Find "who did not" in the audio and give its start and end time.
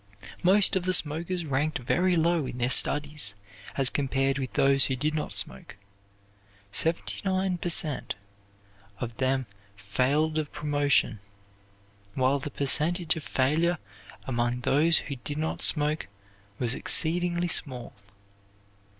4.85-5.31, 14.97-15.61